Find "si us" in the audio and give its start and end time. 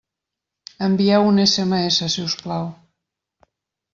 2.15-2.37